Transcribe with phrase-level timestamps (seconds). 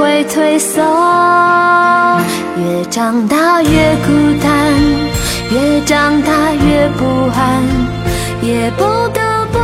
[0.00, 0.80] 会退缩。
[2.56, 4.72] 越长大越孤单，
[5.52, 7.62] 越长大越不安，
[8.40, 9.58] 也不得不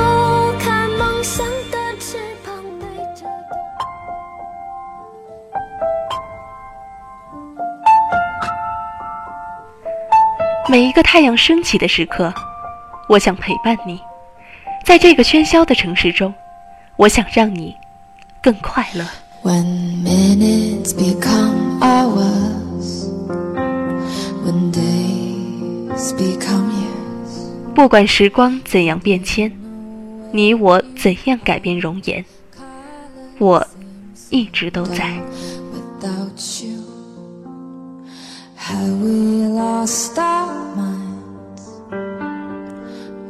[0.63, 3.27] 看梦想的翅膀对着。
[10.69, 12.31] 每一个太阳升起的时刻，
[13.09, 13.99] 我想陪伴你。
[14.85, 16.35] 在这个喧嚣的城市中，
[16.97, 17.75] 我想让你
[18.43, 19.03] 更快乐。
[19.47, 23.07] When minutes become hours,
[24.43, 29.53] when days become years, 不管时光怎样变迁，
[30.33, 32.25] 你我怎样改变容颜，
[33.39, 33.65] 我
[34.31, 35.17] 一直都在。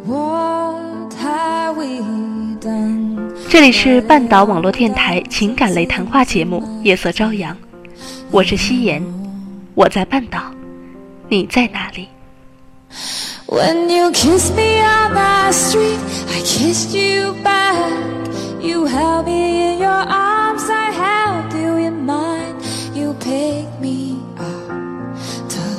[0.06, 2.00] What have we
[2.61, 3.25] done?
[3.57, 7.55] 这里是半岛网络电台情感类谈话节目《夜色朝阳》，
[8.31, 9.03] 我是夕颜，
[9.75, 10.43] 我在半岛，
[11.31, 12.07] 你在哪里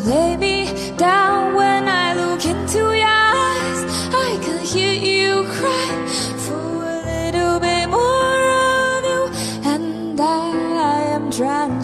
[0.07, 0.65] ？？Lay me
[0.97, 3.16] down When I look into your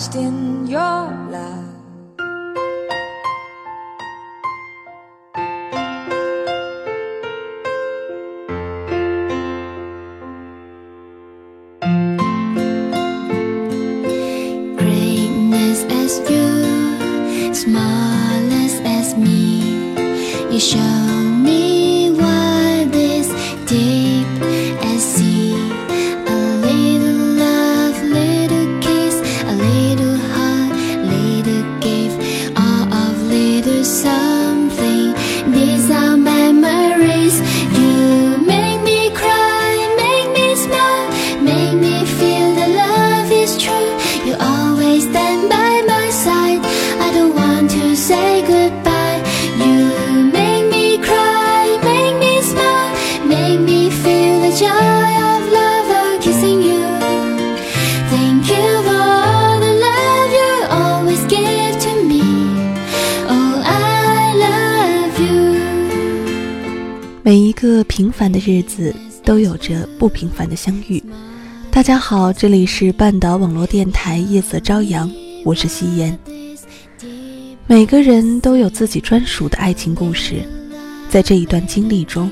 [0.03, 0.42] lost in
[67.95, 68.91] 平凡的日子
[69.23, 71.01] 都有着不平凡的相遇。
[71.69, 75.11] 大家好，这里是半岛网络电台夜色朝阳，
[75.45, 76.17] 我是夕颜。
[77.67, 80.41] 每个人都有自己专属的爱情故事，
[81.07, 82.31] 在这一段经历中，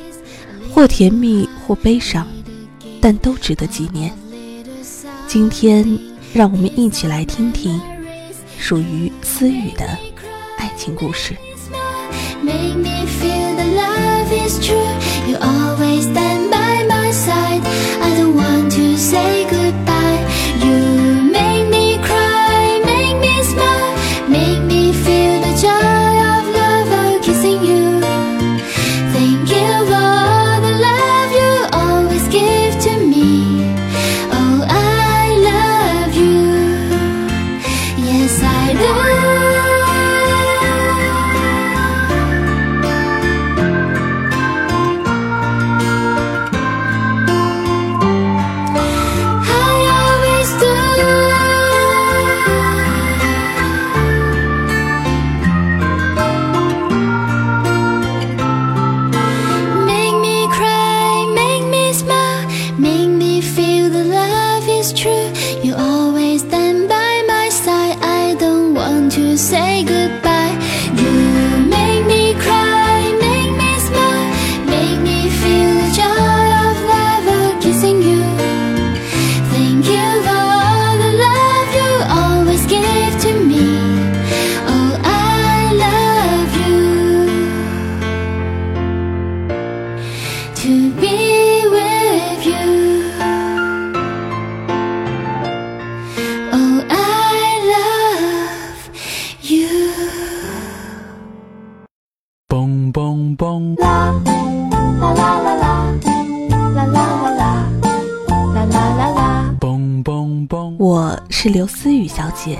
[0.73, 2.27] 或甜蜜或悲伤，
[2.99, 4.11] 但都值得纪念。
[5.27, 5.85] 今天，
[6.33, 7.79] 让我们一起来听听
[8.57, 9.85] 属于思雨的
[10.57, 11.35] 爱情故事。
[12.41, 15.00] Make me feel that love is true.
[111.29, 112.59] 是刘思雨小姐，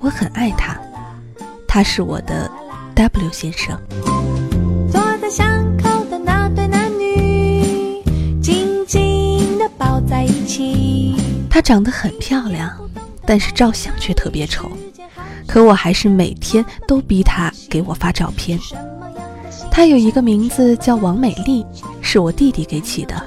[0.00, 0.74] 我很爱她，
[1.68, 2.50] 她是我的
[2.94, 3.78] W 先生。
[4.90, 5.46] 坐在巷
[5.76, 8.02] 口的那对男女，
[8.40, 11.14] 紧紧地抱在一起。
[11.50, 12.74] 她长得很漂亮，
[13.26, 14.70] 但是照相却特别丑，
[15.46, 18.58] 可我还是每天都逼她给我发照片。
[19.70, 21.64] 她有一个名字叫王美丽，
[22.00, 23.22] 是我弟弟给起的，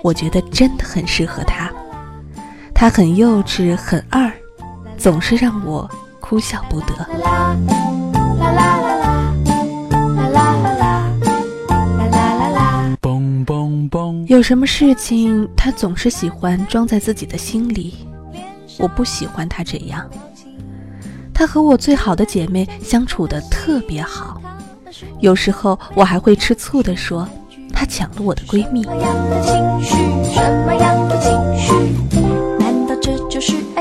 [0.00, 1.70] 我觉得真的很适合她。
[2.84, 4.30] 他很幼稚很二
[4.98, 5.90] 总是让我
[6.20, 6.94] 哭笑不得。
[14.26, 17.94] 有什么事情他总是喜欢装在自己的心里
[18.78, 20.06] 我不喜欢他这样。
[21.32, 24.38] 他和我最好的姐妹相处的特别好
[25.20, 27.26] 有时候我还会吃醋的说
[27.72, 28.84] 他抢了我的闺蜜。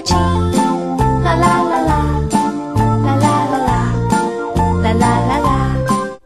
[0.03, 0.61] 就是爱情？
[1.23, 1.91] 啦啦啦啦，
[3.03, 3.69] 啦啦啦啦，
[4.83, 5.49] 啦啦啦啦。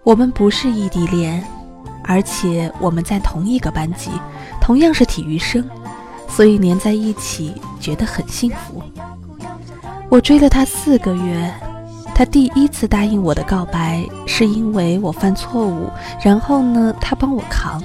[0.03, 1.43] 我们不是异地恋，
[2.03, 4.11] 而且我们在同一个班级，
[4.59, 5.63] 同样是体育生，
[6.27, 8.81] 所以黏在一起觉得很幸福。
[10.09, 11.53] 我追了他四个月。
[12.15, 15.87] 他第一次答应我的告白，是因为我犯错误，
[16.23, 17.79] 然后呢，他帮我扛。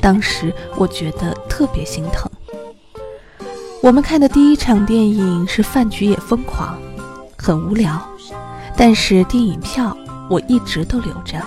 [0.00, 2.30] 当时我觉得特别心疼。
[3.84, 6.74] 我们看的第一场电影是《饭局也疯狂》，
[7.36, 8.02] 很无聊，
[8.74, 9.94] 但是电影票
[10.30, 11.38] 我一直都留着。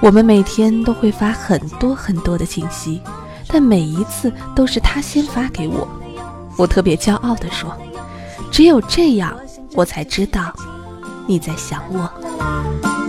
[0.00, 3.02] 我们每天都会发很多很多的信息，
[3.48, 5.86] 但每一次都是他先发给我。
[6.56, 7.70] 我特别骄傲地说
[8.50, 9.36] ：“只有这样，
[9.74, 10.54] 我才知道。”
[11.28, 13.03] 你在想我。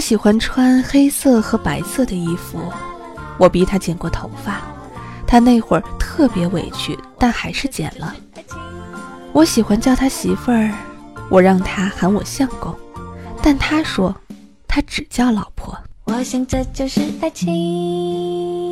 [0.00, 2.58] 他喜欢穿黑色和白色的衣服，
[3.36, 4.62] 我逼他剪过头发，
[5.26, 8.16] 他那会儿特别委屈，但还是剪了。
[9.34, 10.72] 我喜欢叫他媳妇儿，
[11.28, 12.74] 我让他喊我相公，
[13.42, 14.16] 但他说
[14.66, 15.78] 他只叫老婆。
[16.04, 18.69] 我想这就是爱情。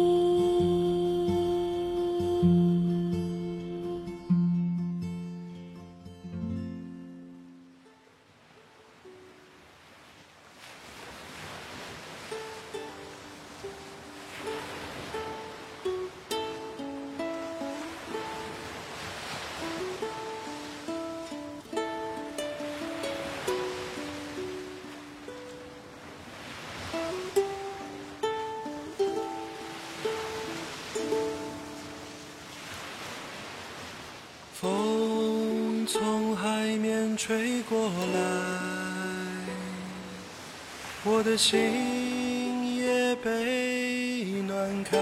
[41.39, 44.99] 心也被暖开。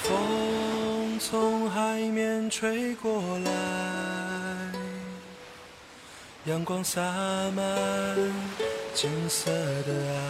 [0.00, 3.50] 风从海面吹过来，
[6.44, 7.02] 阳光洒
[7.56, 7.64] 满
[8.94, 10.22] 金色的爱。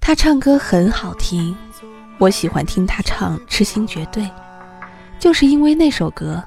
[0.00, 1.56] 他唱歌很好听。
[2.18, 4.22] 我喜欢听他唱《痴心绝对》，
[5.18, 6.40] 就是因为那首歌，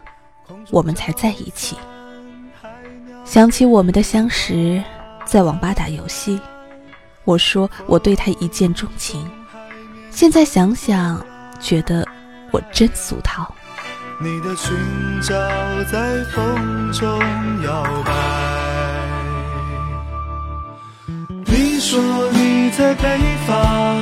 [0.71, 1.75] 我们才在一起。
[3.25, 4.81] 想起我们的相识，
[5.25, 6.39] 在网吧打游戏，
[7.25, 9.27] 我说我对他一见钟情。
[10.11, 11.19] 现在想想，
[11.59, 12.07] 觉得
[12.51, 13.53] 我真俗套。
[14.21, 14.73] 你的裙
[15.21, 15.33] 角
[15.91, 17.19] 在风中
[17.63, 18.13] 摇摆，
[21.47, 21.99] 你说
[22.31, 24.01] 你在北方。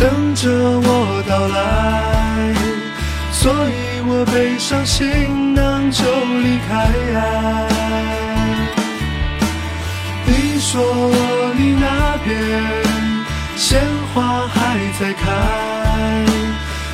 [0.00, 2.52] 等着我到来，
[3.30, 6.02] 所以我背上行囊就
[6.40, 6.90] 离开。
[10.64, 10.80] 说
[11.58, 12.62] 你那边
[13.56, 13.82] 鲜
[14.14, 16.24] 花还在开，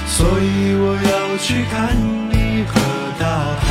[0.07, 1.95] 所以我要去看
[2.31, 2.81] 你和
[3.21, 3.27] 大
[3.61, 3.67] 海。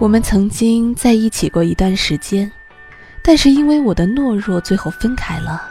[0.00, 2.50] 我们曾经在一起过一段时间，
[3.22, 5.62] 但是因为我的懦弱，最后分开了。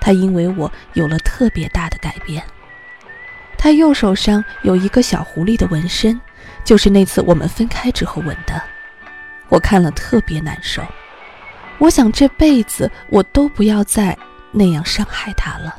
[0.00, 2.42] 他因为我有了特别大的改变。
[3.58, 6.18] 他右手上有一个小狐狸的纹身，
[6.64, 8.60] 就是那次我们分开之后纹的。
[9.48, 10.82] 我看了特别难受。
[11.82, 14.16] 我想这辈子我都不要再
[14.52, 15.74] 那样伤害他了。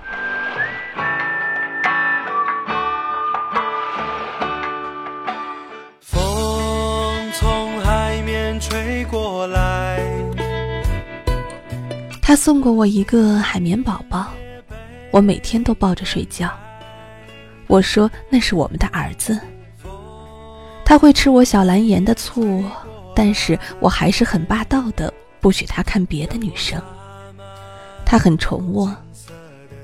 [6.02, 10.02] 风从海面吹过来。
[12.22, 14.28] 他送过我一个海绵宝宝，
[15.10, 16.52] 我每天都抱着睡觉。
[17.68, 19.40] 我说那是我们的儿子。
[20.84, 22.64] 他他会吃我小蓝颜的醋，
[23.16, 25.12] 但是我还是很霸道的，
[25.44, 26.82] 不许他看别的女生。
[28.06, 28.96] 他很宠我，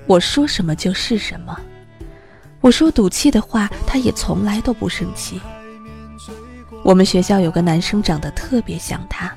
[0.07, 1.59] 我说什么就是什么。
[2.61, 5.39] 我说赌气的话，他也从来都不生气。
[6.81, 9.29] 我们学校有个男生长得特别像他，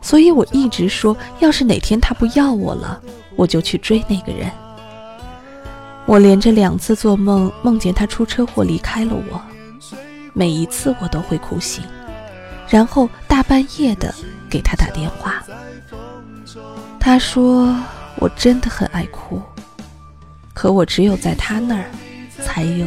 [0.00, 3.02] 所以我一直说，要是哪天他不要我了，
[3.36, 4.50] 我就去追那个人。
[6.06, 9.38] 我连着两次做梦，梦见他出车祸离开了我，
[10.32, 11.84] 每一次我都会哭醒，
[12.70, 14.14] 然后大半夜的
[14.48, 15.41] 给他打电话。
[17.04, 17.76] 他说
[18.16, 19.42] 我真的很爱哭，
[20.54, 21.84] 可我只有在他那儿。
[22.44, 22.86] 才有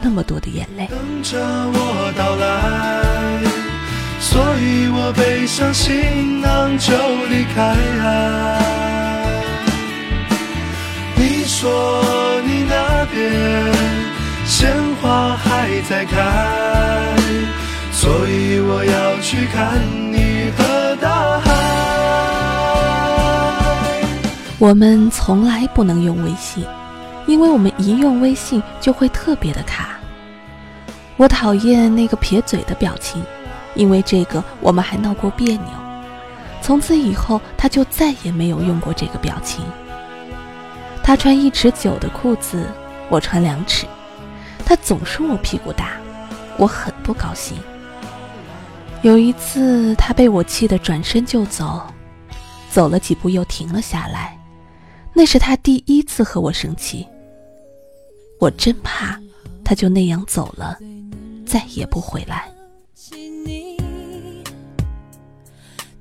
[0.00, 0.86] 那么多的眼泪。
[0.86, 3.42] 等着我到来，
[4.18, 7.76] 所以我背上行囊就离开。
[11.14, 13.20] 你说你那边
[14.46, 17.14] 鲜花还在开，
[17.92, 19.78] 所以我要去看
[20.10, 21.39] 你和大海。
[24.60, 26.64] 我们从来不能用微信。
[27.26, 29.98] 因为我们一用微信就会特别的卡。
[31.16, 33.22] 我讨厌那个撇嘴的表情，
[33.74, 35.68] 因为这个我们还闹过别扭。
[36.60, 39.64] 从此以后，他就再也没有用过这个表情。
[41.02, 42.66] 他穿一尺九的裤子，
[43.08, 43.86] 我穿两尺。
[44.64, 45.92] 他总说我屁股大，
[46.56, 47.56] 我很不高兴。
[49.02, 51.80] 有一次，他被我气得转身就走，
[52.68, 54.36] 走了几步又停了下来。
[55.14, 57.06] 那是他第一次和我生气。
[58.38, 59.20] 我真怕，
[59.62, 60.78] 他就那样走了，
[61.44, 62.50] 再也不回来。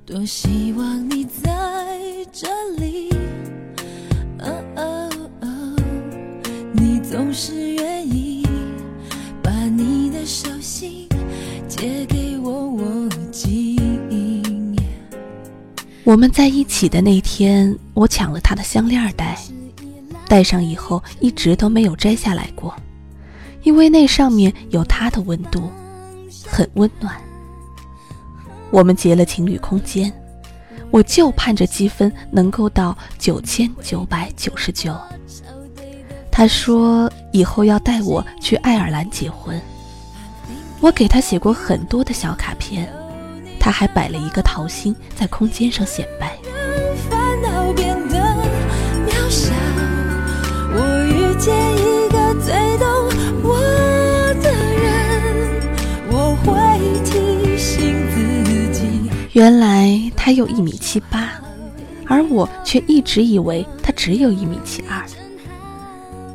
[0.05, 1.99] 多希望你在
[2.31, 2.47] 这
[2.77, 3.09] 里，
[6.73, 8.47] 你总是愿意
[9.43, 11.07] 把你的手心
[11.67, 12.18] 借给
[16.09, 19.37] 我们在一起的那天，我抢了他的项链戴。
[20.27, 22.73] 戴上以后一直都没有摘下来过，
[23.61, 25.69] 因为那上面有他的温度，
[26.47, 27.15] 很温暖。
[28.71, 30.11] 我们结了情侣空间，
[30.89, 34.97] 我就盼着积分能够到九千九百九十九。
[36.31, 39.61] 他说以后要带我去爱尔兰结婚，
[40.79, 42.91] 我给他写过很多的小卡片，
[43.59, 46.37] 他还摆了一个桃心在空间上显摆。
[51.49, 52.85] 一个最懂
[53.43, 53.59] 我
[54.41, 54.91] 的人，
[56.11, 56.49] 我会
[57.03, 59.09] 提醒自己。
[59.33, 61.31] 原来他有一米七八，
[62.07, 65.01] 而我却一直以为他只有一米七二。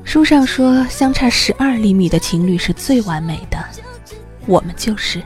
[0.05, 3.59] 书上说，相差十二厘米的情侣是最完美的，
[4.47, 5.23] 我们就是。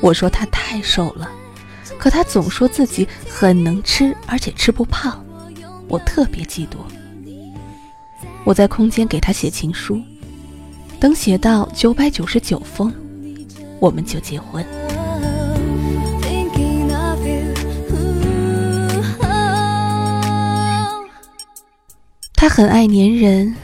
[0.00, 1.30] 我说他太瘦了，
[1.98, 5.22] 可他总说自己很能吃，而且吃不胖，
[5.88, 6.76] 我特别嫉妒。
[8.44, 10.00] 我在空间给他写情书，
[10.98, 12.92] 等写到九百九十九封，
[13.78, 14.64] 我们就结婚。
[22.34, 23.54] 他很爱粘人，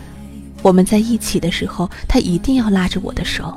[0.61, 3.57] 我们在一起的时候，他一定要拉着我的手。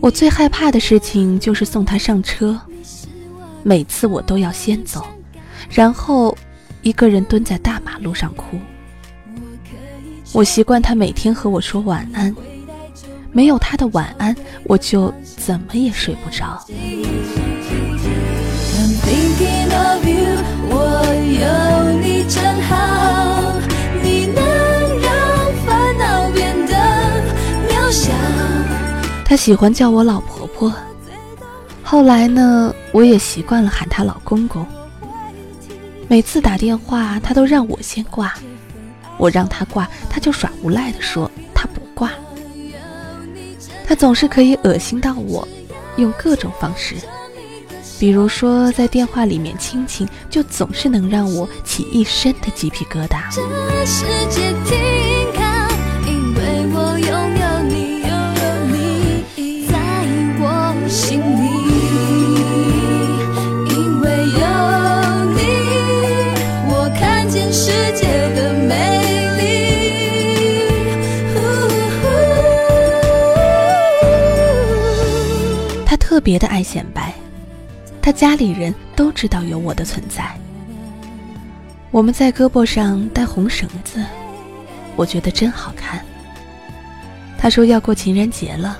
[0.00, 2.58] 我最害怕的事情就是送他上车，
[3.62, 5.04] 每次我都要先走，
[5.68, 6.36] 然后
[6.82, 8.58] 一个人蹲在大马路上哭。
[10.32, 12.34] 我习惯他每天和我说晚安，
[13.32, 16.64] 没有他的晚安，我就怎么也睡不着。
[29.28, 30.72] 他喜欢叫我老婆婆，
[31.82, 34.66] 后来呢，我也习惯了喊他老公公。
[36.08, 38.32] 每次打电话，他都让我先挂。
[39.18, 42.10] 我让他挂，他就耍无赖的说他不挂。
[43.86, 45.46] 他总是可以恶心到我，
[45.98, 46.94] 用各种方式，
[47.98, 53.20] 比如说在电话里面亲亲，就总是能让我起一身的鸡皮疙瘩。
[76.18, 77.14] 特别的爱显摆，
[78.02, 80.36] 他家里人都知道有我的存在。
[81.92, 84.04] 我们在胳膊上戴红绳子，
[84.96, 86.04] 我觉得真好看。
[87.38, 88.76] 他说要过情人节了，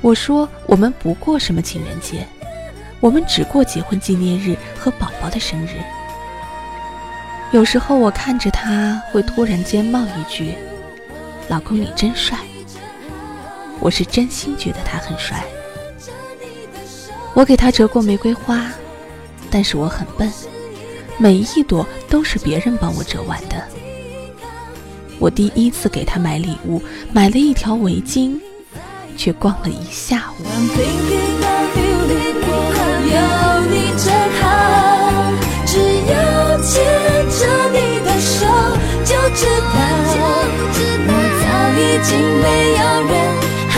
[0.00, 2.26] 我说我们不过什么情人节，
[2.98, 5.74] 我们只过结婚纪念日和宝宝的生日。
[7.52, 10.54] 有时候我看着他，会突然间冒一句
[11.46, 12.36] ：“老公你真帅。”
[13.78, 15.40] 我是真心觉得他很帅。
[17.34, 18.66] 我给他折过玫瑰花，
[19.50, 20.32] 但是我很笨，
[21.18, 23.62] 每一朵都是别人帮我折完的。
[25.18, 26.82] 我第一次给他买礼物，
[27.12, 28.38] 买了一条围巾，
[29.16, 30.44] 却逛了一下午。
[33.10, 33.16] 有
[33.70, 34.46] 你真好，
[35.64, 36.12] 只要
[36.60, 36.84] 牵
[37.30, 37.38] 着
[37.72, 38.46] 你的手，
[39.04, 39.74] 就知道
[41.06, 41.44] 我早
[41.78, 42.08] 已经
[42.42, 42.46] 没
[42.78, 43.12] 有任
[43.72, 43.76] 何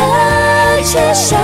[0.82, 1.36] 缺少，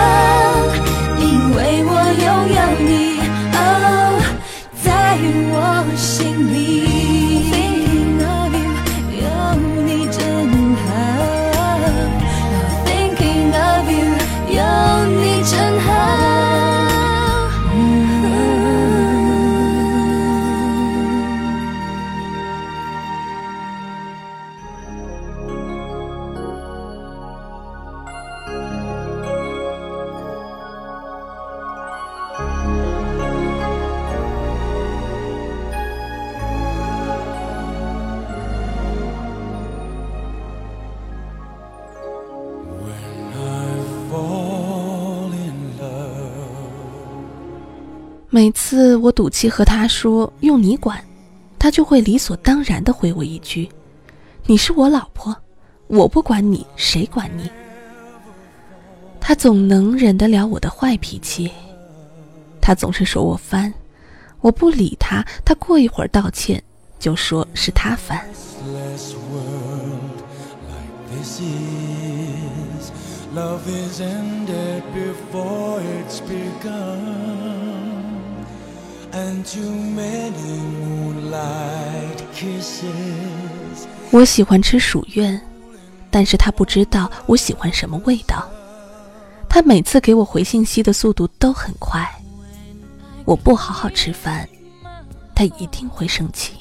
[48.36, 51.02] 每次我赌气和他说用你管，
[51.58, 53.66] 他就会理所当然的回我一句
[54.44, 55.34] ：“你是我老婆，
[55.86, 57.50] 我不管你，谁管你？”
[59.18, 61.50] 他总能忍得了我的坏脾气，
[62.60, 63.72] 他总是说我烦，
[64.42, 66.62] 我不理他，他过一会儿道歉，
[66.98, 68.22] 就说是他烦。
[73.34, 77.75] Love is ended before it's begun.
[84.10, 85.40] 我喜欢吃薯苑，
[86.10, 88.48] 但是他不知道我喜欢什么味道。
[89.48, 92.06] 他每次给我回信息的速度都很快。
[93.24, 94.48] 我不好好吃饭，
[95.34, 96.52] 他一定会生气。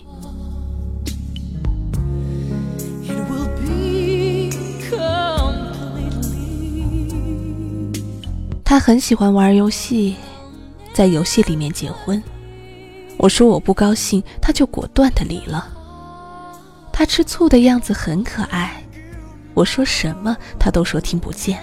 [8.63, 10.15] 他很喜欢玩游戏，
[10.93, 12.21] 在游戏里面结婚。
[13.17, 15.67] 我说我不高兴，他就果断的离了。
[16.91, 18.83] 他吃醋的样子很可爱，
[19.53, 21.59] 我说什么他都说听不见。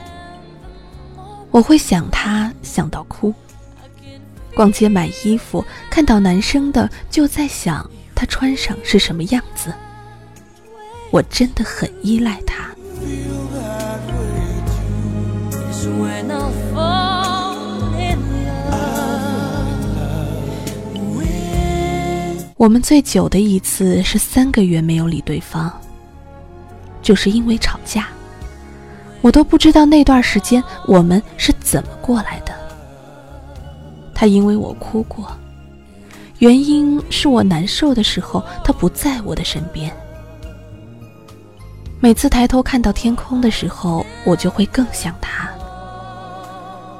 [1.51, 3.35] 我会想他想到哭。
[4.55, 9.73] 逛街买衣服，看到男生的就在想他穿上是什么样子。
[11.11, 12.71] 我真的很依赖他。
[22.62, 25.68] 我们最久的一次是三个月没有理对方，
[27.03, 28.07] 就是因为吵架。
[29.20, 32.55] 我都不知道那段时间我们是怎么过来的。
[34.14, 35.27] 他因为我哭过，
[36.38, 39.92] 原因是我难受的时候他不在我的身边。
[41.98, 45.51] 每次抬头看到天空的时候，我就会更想他。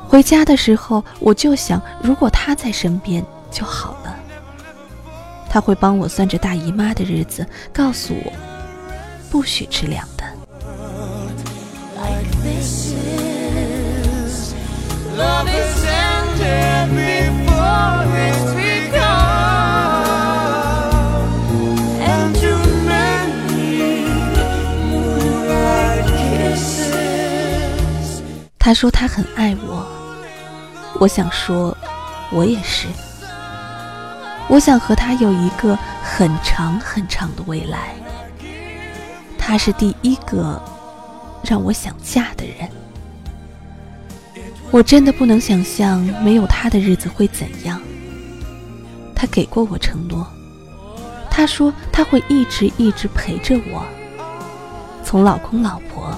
[0.09, 4.02] 回家的时候，我就想，如果他在身边就好了。
[5.53, 8.33] 他会帮我算着大姨妈的日子，告诉我
[9.31, 10.25] 不许吃凉的。
[28.59, 29.87] 他说他很爱我，
[30.99, 31.77] 我想说，
[32.31, 32.87] 我也是。
[34.53, 37.95] 我想和他有一个很长很长的未来。
[39.39, 40.63] 他是第一个
[41.43, 42.69] 让我想嫁的人。
[44.71, 47.81] 我真的不能想象没有他的日子会怎样。
[49.15, 50.27] 他给过我承诺，
[51.31, 53.83] 他说他会一直一直陪着我，
[55.03, 56.15] 从老公老婆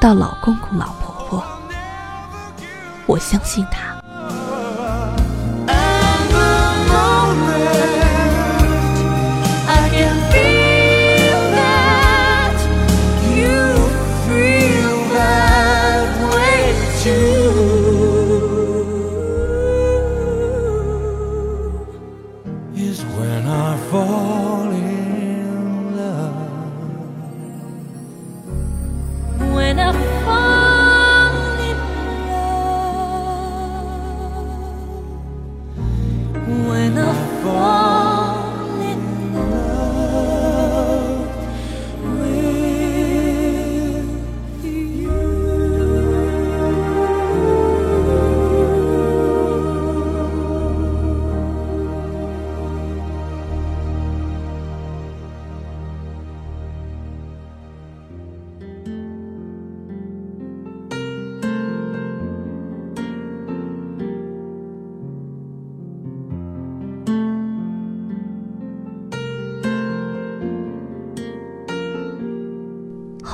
[0.00, 1.44] 到老公公老婆婆。
[3.06, 3.93] 我相信他。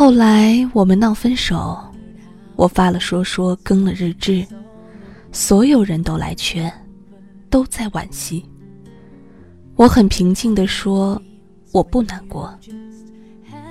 [0.00, 1.78] 后来我们闹分手，
[2.56, 4.42] 我发了说说，更了日志，
[5.30, 6.72] 所有人都来劝，
[7.50, 8.42] 都在惋惜。
[9.76, 11.20] 我很平静地说，
[11.70, 12.50] 我不难过，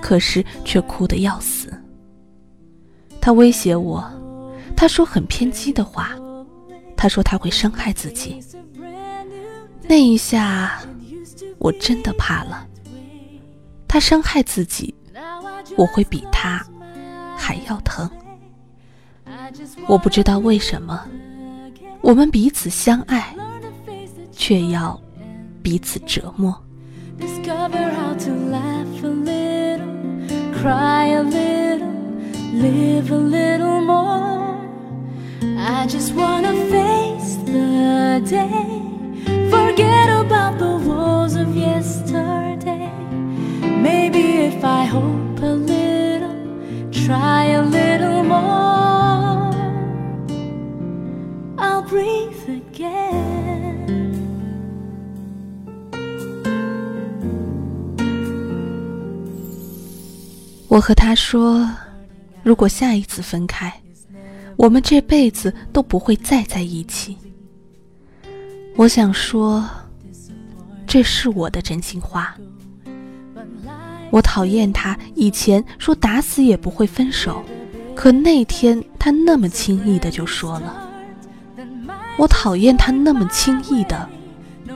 [0.00, 1.68] 可是却哭得要死。
[3.20, 4.08] 他威胁我，
[4.76, 6.16] 他说很偏激的话，
[6.96, 8.38] 他说他会伤害自己。
[9.88, 10.80] 那一下，
[11.58, 12.68] 我真的怕了。
[13.88, 14.94] 他伤害自己，
[15.76, 16.64] 我会比他
[17.36, 18.08] 还要疼。
[19.86, 21.02] 我不知道为什么，
[22.00, 23.34] 我们彼此相爱，
[24.32, 25.00] 却要
[25.62, 26.54] 彼此折磨。
[27.18, 29.86] Discover how to laugh a little,
[30.62, 31.86] cry a little,
[32.54, 34.56] live a little more.
[35.58, 38.80] I just wanna face the day,
[39.50, 40.49] forget about
[60.80, 61.68] 我和他说，
[62.42, 63.70] 如果下一次分开，
[64.56, 67.18] 我们这辈子都不会再在一起。
[68.76, 69.62] 我想说，
[70.86, 72.34] 这是我的真心话。
[74.10, 77.44] 我讨厌他以前说打死也不会分手，
[77.94, 80.88] 可那天他那么轻易的就说了。
[82.16, 84.08] 我讨厌他那么轻易的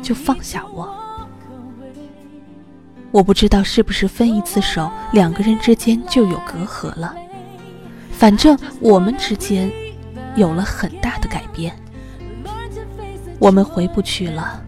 [0.03, 0.95] 就放下我。
[3.15, 7.15] 我不知道是不是分一次手，两个人之间就有隔阂了。
[8.11, 9.71] 反正我们之间
[10.35, 11.73] 有了很大的改变，
[13.39, 14.61] 我们回不去了。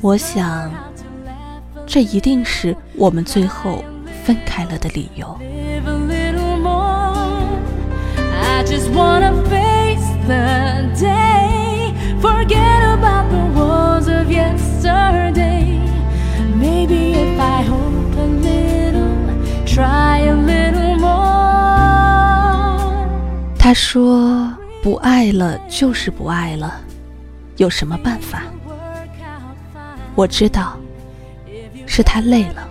[0.00, 0.72] 我想，
[1.86, 3.84] 这一定是我们最后
[4.24, 5.38] 分开了的理由。
[5.38, 7.44] live a little more.
[8.40, 13.39] I just wanna face the day, forget about the
[23.58, 26.80] 他说：“不爱了就是不爱了，
[27.56, 28.42] 有什么办法？”
[30.16, 30.76] 我知道，
[31.86, 32.66] 是他累了。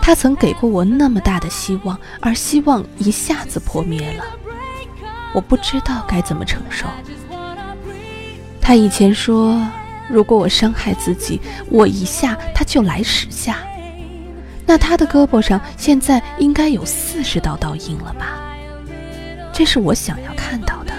[0.00, 4.24] 他曾给过我那么大的希望，而希望一下子破灭了，
[5.34, 6.86] 我不知道该怎么承受。
[8.60, 9.60] 他以前说，
[10.08, 13.58] 如果我伤害自己，我一下他就来十下。
[14.66, 18.40] 那他的胳膊上现在应该有四十道刀印了吧？
[19.52, 20.92] 这是我想要看到的。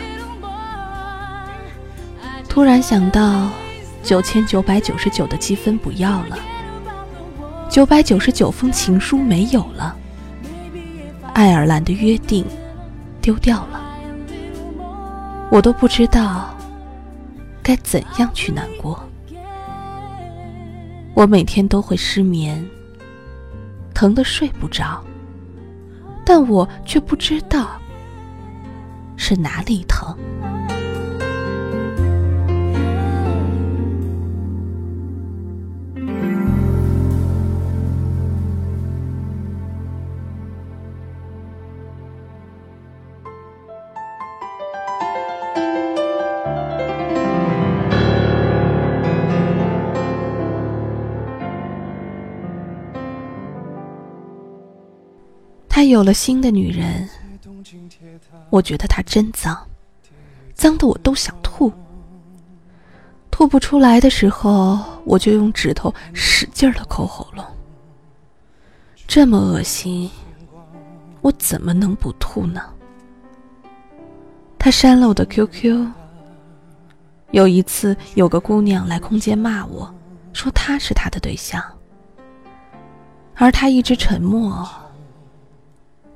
[2.47, 3.49] 突然想到，
[4.01, 6.39] 九千九百九十九的积分不要了，
[7.69, 9.95] 九百九十九封情书没有了，
[11.34, 12.43] 爱尔兰的约定
[13.21, 13.80] 丢掉了，
[15.51, 16.56] 我都不知道
[17.62, 19.08] 该怎样去难过。
[21.13, 22.65] 我每天都会失眠，
[23.97, 25.03] 疼得睡不着，
[26.23, 27.81] 但我却不知道
[29.15, 30.15] 是哪里疼。
[55.77, 57.07] 他有了新的女人，
[58.49, 59.55] 我觉得他真脏，
[60.55, 61.71] 脏的我都想吐。
[63.29, 67.45] 吐不出来的时候，我就用指头使劲的抠喉咙。
[69.05, 70.09] 这么恶心，
[71.21, 72.59] 我怎么能不吐呢？
[74.57, 75.87] 他删了我的 QQ。
[77.29, 79.93] 有一次，有个姑娘来空间骂我，
[80.33, 81.63] 说他是她的对象，
[83.35, 84.67] 而他一直沉默。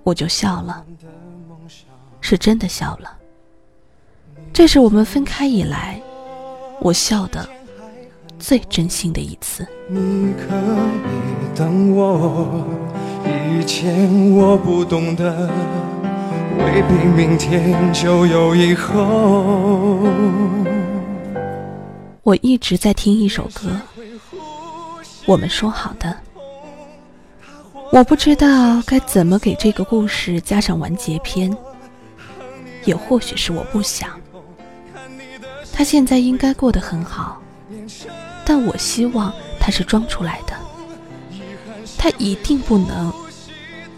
[0.04, 0.84] 我就笑了，
[2.20, 3.18] 是真的笑了。
[4.54, 6.02] 这是我们分开以来，
[6.82, 7.48] 我笑的
[8.40, 9.66] 最真心的一次。
[9.88, 12.66] 你可以等我，
[13.26, 15.50] 以前我不懂得，
[16.58, 20.00] 未必明天就有以后。
[22.24, 23.70] 我一直在听一首歌，
[25.26, 26.16] 我们说好的。
[27.92, 31.54] 我不知道该怎么给这个故事加上完结篇，
[32.86, 34.10] 也或许是我不想。
[35.74, 37.42] 他现在应该过得很好，
[38.46, 40.54] 但我希望他是装出来的。
[41.98, 43.12] 他一定不能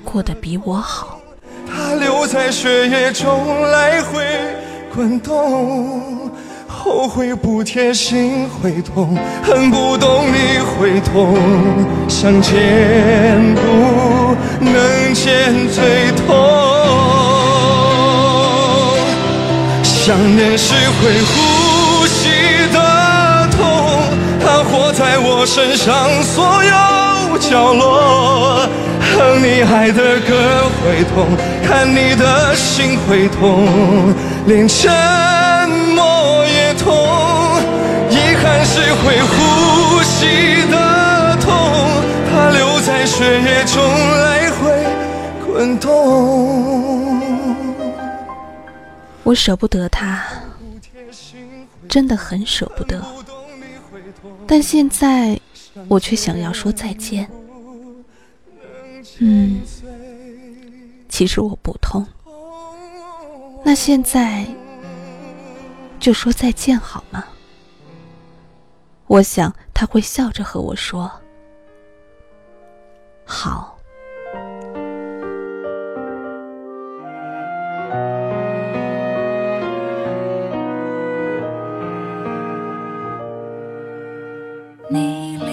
[0.03, 1.19] 过得比我好。
[1.67, 4.25] 它留在血液中来回
[4.93, 6.23] 滚动，
[6.84, 11.39] 后悔不贴心会痛，恨不懂你会痛，
[12.10, 12.52] 想见
[13.56, 16.36] 不能见最痛。
[19.82, 22.28] 想念是会呼吸
[22.74, 23.63] 的痛，
[24.43, 28.67] 它活在我身上所有角落。
[29.15, 31.30] 哼你爱的歌会痛，
[31.65, 34.13] 看你的心会痛，
[34.48, 34.91] 连沉
[38.43, 41.49] 遗憾是会呼吸的痛，
[42.29, 44.86] 它留在血液中来回
[45.45, 47.21] 滚动。
[49.23, 50.21] 我舍不得他，
[51.88, 53.01] 真的很舍不得。
[54.45, 55.39] 但现在，
[55.88, 57.25] 我却想要说再见。
[59.19, 59.62] 嗯，
[61.08, 62.06] 其实我不痛。
[63.63, 64.45] 那现在
[65.97, 67.23] 就说再见好吗？
[69.08, 71.12] 我想他会笑着和我说
[73.26, 73.70] ：“好。”
[84.89, 85.53] 你离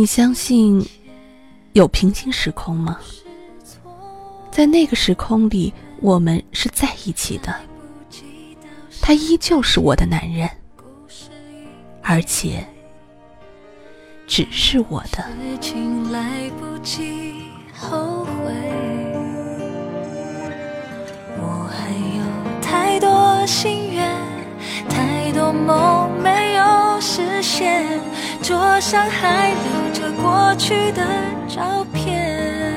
[0.00, 0.82] 你相信
[1.74, 2.98] 有平行时空吗？
[4.50, 7.54] 在那个时空里，我们是在一起的。
[9.02, 10.48] 他依旧是我的男人，
[12.00, 12.66] 而且
[14.26, 15.22] 只是我的。
[15.22, 17.34] 事情来不及
[17.76, 18.54] 后悔，
[21.36, 24.16] 我还有太多心愿，
[24.88, 28.00] 太多梦没有实现，
[28.42, 29.79] 桌上还留
[30.30, 31.02] 过去的
[31.48, 32.72] 照片。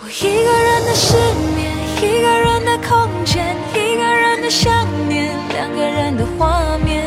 [0.00, 1.14] 我一个人的失
[1.54, 7.04] 眠，一个人的空间，一个人的想念，两个人的画面。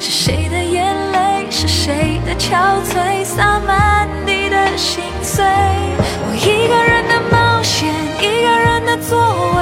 [0.00, 5.44] 是谁的眼泪，是谁的憔悴，洒满你的心碎。
[5.44, 7.88] 我一个人的冒险，
[8.18, 9.16] 一个人的座
[9.54, 9.60] 位，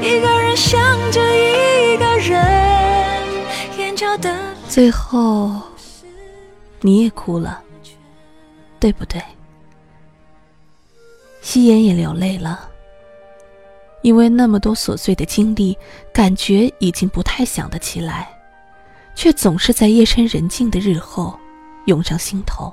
[0.00, 0.80] 一个人想
[1.12, 3.22] 着一个人，
[3.76, 4.34] 眼角的
[4.70, 5.50] 最后，
[6.80, 7.62] 你也哭了，
[8.78, 9.22] 对不对？
[11.40, 12.68] 夕颜也流泪了，
[14.02, 15.76] 因为那么多琐碎的经历，
[16.12, 18.28] 感觉已经不太想得起来，
[19.14, 21.38] 却总是在夜深人静的日后
[21.86, 22.72] 涌上心头。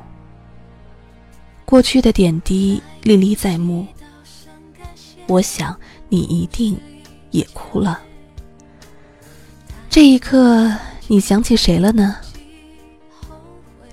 [1.66, 3.86] 过去的点滴历历在目，
[5.28, 5.78] 我想
[6.10, 6.78] 你一定
[7.32, 8.02] 也哭了。
[9.90, 10.70] 这一刻，
[11.08, 12.16] 你想起谁了呢？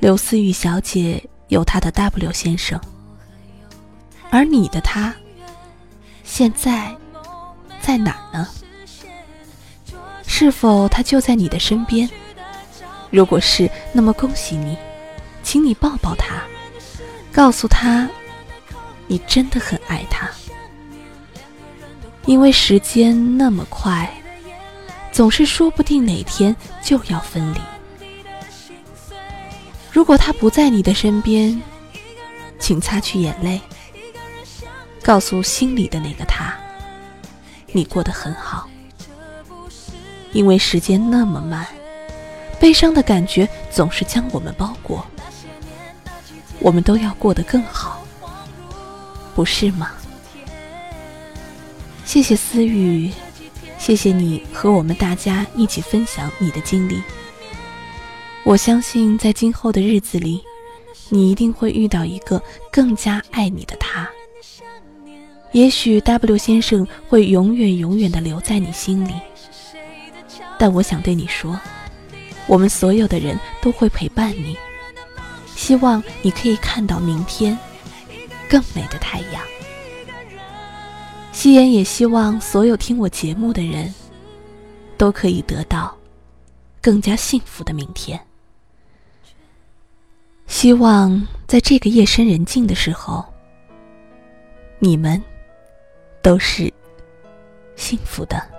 [0.01, 2.81] 刘思雨小姐有他的 W 先生。
[4.31, 5.15] 而你的他，
[6.23, 6.95] 现在
[7.81, 8.49] 在哪儿呢？
[10.27, 12.09] 是否他就在你的身边？
[13.11, 14.77] 如果是，那么恭喜你，
[15.43, 16.43] 请你抱抱他，
[17.33, 18.09] 告诉他，
[19.07, 20.29] 你真的很爱他。
[22.27, 24.07] 因为时间那么快，
[25.11, 27.59] 总是说不定哪天就要分离。
[29.91, 31.61] 如果他不在你的身边，
[32.59, 33.61] 请擦去眼泪。
[35.03, 36.55] 告诉心里的那个他，
[37.73, 38.69] 你过得很好。
[40.33, 41.67] 因为时间那么慢，
[42.61, 45.07] 悲伤的感觉总是将我们包裹。
[46.59, 48.05] 我们都要过得更好，
[49.35, 49.93] 不是吗？
[52.05, 53.11] 谢谢思雨，
[53.79, 57.03] 谢谢你和我们大家一起分享你的经历。
[58.49, 60.43] 我相信在今后的日子里，
[61.11, 64.09] 你一定会遇到一个更加爱你的他。
[65.53, 69.13] 也许 W 先生会永远永远的留在你心里，
[70.59, 71.61] 但我想对你说，
[72.47, 74.57] 我们所有的人都会陪伴你，
[75.55, 77.55] 希望你可以看到明天
[78.49, 79.43] 更美的太阳。
[81.33, 83.93] 夕颜也希望所有听我节目的人
[84.97, 85.95] 都可以得到
[86.81, 88.19] 更加幸福的明天。
[90.59, 93.25] 希望在这个夜深人静的时候，
[94.81, 95.23] 你们。
[96.21, 96.71] 都是
[97.77, 98.58] 幸福的。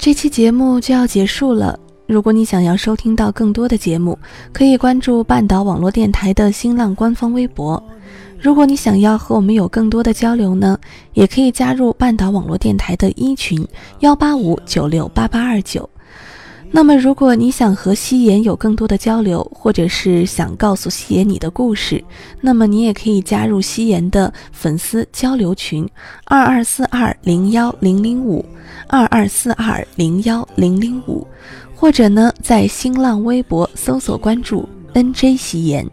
[0.00, 1.78] 这期节目就要结束了。
[2.06, 4.18] 如果你想要收听到更多的节目，
[4.50, 7.80] 可以关注半岛网络电台的新浪官方微博。
[8.38, 10.78] 如果你想要和我们有更多的交流呢，
[11.12, 13.62] 也可以加入半岛网络电台的一群
[13.98, 15.86] 幺八五九六八八二九。
[16.70, 22.02] 那么，如果你想和夕颜有更多的交流，或者是想告诉夕颜你的故事，
[22.40, 25.86] 那么你也可以加入夕颜的粉丝交流群
[26.24, 28.42] 二二四二零幺零零五
[28.90, 31.26] 二二四二零幺零零五，
[31.74, 35.86] 或者呢，在新浪微博搜索关注 NJ 夕颜。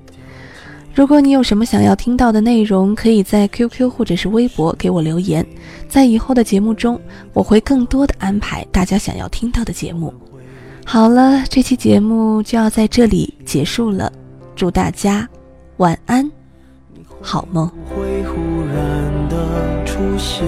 [0.95, 5.45] 如果你有什么想要听到的内容，可以在 QQ 或者是微博给我留言，
[5.87, 6.99] 在以后的节目中，
[7.33, 10.11] 我会更多的安排大家想要听到的节目。
[10.83, 14.11] 好了，这期节目就要在这里结束了，
[14.55, 15.29] 祝大家
[15.77, 16.31] 晚安，
[17.21, 17.67] 好梦。
[17.85, 18.35] 会忽
[18.73, 20.47] 然的出现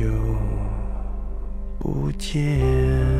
[0.00, 0.06] 久
[1.78, 3.19] 不见。